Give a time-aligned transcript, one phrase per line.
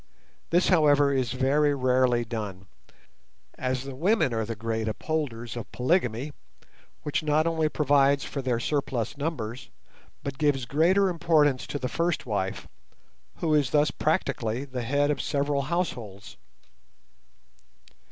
[0.49, 2.65] This, however, is very rarely done,
[3.55, 6.33] as the women are the great upholders of polygamy,
[7.03, 9.69] which not only provides for their surplus numbers
[10.23, 12.67] but gives greater importance to the first wife,
[13.41, 16.35] who is thus practically the head of several households.